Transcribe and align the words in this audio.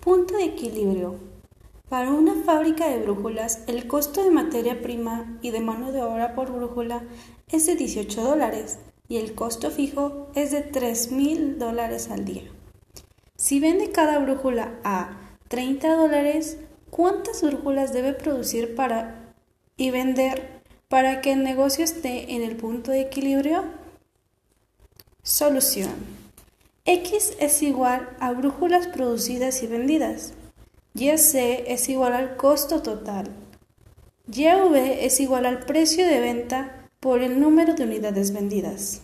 Punto 0.00 0.36
de 0.36 0.44
equilibrio. 0.44 1.16
Para 1.88 2.12
una 2.12 2.34
fábrica 2.44 2.88
de 2.88 3.02
brújulas, 3.02 3.64
el 3.66 3.88
costo 3.88 4.22
de 4.22 4.30
materia 4.30 4.80
prima 4.80 5.38
y 5.42 5.50
de 5.50 5.60
mano 5.60 5.90
de 5.90 6.02
obra 6.02 6.34
por 6.36 6.52
brújula 6.52 7.02
es 7.48 7.66
de 7.66 7.74
18 7.74 8.22
dólares 8.22 8.78
y 9.08 9.16
el 9.16 9.34
costo 9.34 9.70
fijo 9.70 10.28
es 10.34 10.52
de 10.52 10.62
3 10.62 11.10
mil 11.12 11.58
dólares 11.58 12.10
al 12.10 12.24
día. 12.24 12.44
Si 13.36 13.58
vende 13.58 13.90
cada 13.90 14.18
brújula 14.20 14.78
a 14.84 15.36
30 15.48 15.96
dólares, 15.96 16.58
¿cuántas 16.90 17.42
brújulas 17.42 17.92
debe 17.92 18.12
producir 18.12 18.76
para 18.76 19.34
y 19.76 19.90
vender 19.90 20.62
para 20.88 21.20
que 21.20 21.32
el 21.32 21.42
negocio 21.42 21.84
esté 21.84 22.34
en 22.34 22.42
el 22.42 22.56
punto 22.56 22.92
de 22.92 23.00
equilibrio? 23.00 23.64
Solución. 25.22 26.17
X 26.90 27.34
es 27.38 27.62
igual 27.62 28.16
a 28.18 28.32
brújulas 28.32 28.86
producidas 28.86 29.62
y 29.62 29.66
vendidas. 29.66 30.32
YC 30.94 31.66
es 31.66 31.90
igual 31.90 32.14
al 32.14 32.38
costo 32.38 32.80
total. 32.80 33.28
YV 34.26 35.04
es 35.04 35.20
igual 35.20 35.44
al 35.44 35.66
precio 35.66 36.06
de 36.06 36.18
venta 36.18 36.88
por 36.98 37.20
el 37.20 37.40
número 37.40 37.74
de 37.74 37.84
unidades 37.84 38.32
vendidas. 38.32 39.02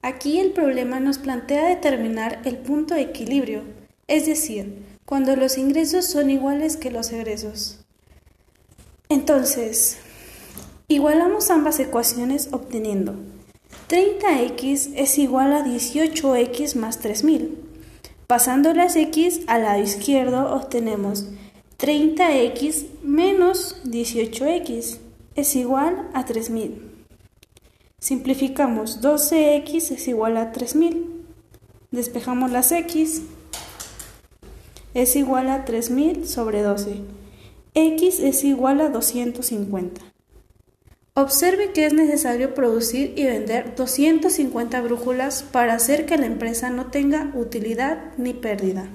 Aquí 0.00 0.40
el 0.40 0.52
problema 0.52 1.00
nos 1.00 1.18
plantea 1.18 1.68
determinar 1.68 2.40
el 2.46 2.56
punto 2.56 2.94
de 2.94 3.02
equilibrio, 3.02 3.60
es 4.06 4.24
decir, 4.24 4.86
cuando 5.04 5.36
los 5.36 5.58
ingresos 5.58 6.06
son 6.06 6.30
iguales 6.30 6.78
que 6.78 6.90
los 6.90 7.12
egresos. 7.12 7.84
Entonces, 9.10 9.98
igualamos 10.88 11.50
ambas 11.50 11.78
ecuaciones 11.78 12.48
obteniendo 12.52 13.16
30x 13.94 14.90
es 14.96 15.18
igual 15.18 15.52
a 15.52 15.64
18x 15.64 16.74
más 16.74 16.98
3000. 16.98 17.56
Pasando 18.26 18.74
las 18.74 18.96
x 18.96 19.42
al 19.46 19.62
lado 19.62 19.80
izquierdo 19.80 20.52
obtenemos 20.52 21.26
30x 21.78 22.86
menos 23.04 23.76
18x 23.84 24.98
es 25.36 25.54
igual 25.54 26.10
a 26.12 26.24
3000. 26.24 26.90
Simplificamos 28.00 29.00
12x 29.00 29.92
es 29.92 30.08
igual 30.08 30.38
a 30.38 30.50
3000. 30.50 31.24
Despejamos 31.92 32.50
las 32.50 32.72
x. 32.72 33.22
Es 34.94 35.14
igual 35.14 35.48
a 35.48 35.64
3000 35.64 36.26
sobre 36.26 36.62
12. 36.62 36.96
x 37.74 38.18
es 38.18 38.42
igual 38.42 38.80
a 38.80 38.88
250. 38.88 40.13
Observe 41.16 41.70
que 41.70 41.86
es 41.86 41.92
necesario 41.92 42.54
producir 42.54 43.12
y 43.16 43.22
vender 43.22 43.76
250 43.76 44.80
brújulas 44.80 45.44
para 45.44 45.74
hacer 45.74 46.06
que 46.06 46.16
la 46.16 46.26
empresa 46.26 46.70
no 46.70 46.86
tenga 46.86 47.30
utilidad 47.36 48.12
ni 48.16 48.34
pérdida. 48.34 48.88